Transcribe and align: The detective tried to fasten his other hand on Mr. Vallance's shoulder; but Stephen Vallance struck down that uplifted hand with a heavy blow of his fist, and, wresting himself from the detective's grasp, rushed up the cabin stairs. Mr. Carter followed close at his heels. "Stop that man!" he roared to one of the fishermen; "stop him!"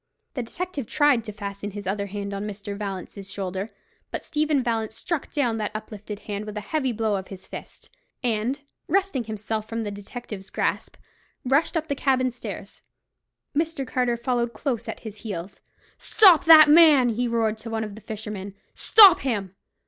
The 0.33 0.41
detective 0.41 0.87
tried 0.87 1.23
to 1.25 1.31
fasten 1.31 1.69
his 1.69 1.85
other 1.85 2.07
hand 2.07 2.33
on 2.33 2.47
Mr. 2.47 2.75
Vallance's 2.75 3.31
shoulder; 3.31 3.69
but 4.09 4.23
Stephen 4.23 4.63
Vallance 4.63 4.95
struck 4.95 5.31
down 5.31 5.57
that 5.57 5.69
uplifted 5.75 6.21
hand 6.21 6.45
with 6.45 6.57
a 6.57 6.61
heavy 6.61 6.91
blow 6.91 7.17
of 7.17 7.27
his 7.27 7.45
fist, 7.45 7.91
and, 8.23 8.61
wresting 8.87 9.25
himself 9.25 9.69
from 9.69 9.83
the 9.83 9.91
detective's 9.91 10.49
grasp, 10.49 10.95
rushed 11.45 11.77
up 11.77 11.87
the 11.87 11.93
cabin 11.93 12.31
stairs. 12.31 12.81
Mr. 13.55 13.85
Carter 13.85 14.17
followed 14.17 14.53
close 14.53 14.87
at 14.89 15.01
his 15.01 15.17
heels. 15.17 15.61
"Stop 15.99 16.45
that 16.45 16.67
man!" 16.67 17.09
he 17.09 17.27
roared 17.27 17.59
to 17.59 17.69
one 17.69 17.83
of 17.83 17.93
the 17.93 18.01
fishermen; 18.01 18.55
"stop 18.73 19.19
him!" 19.19 19.53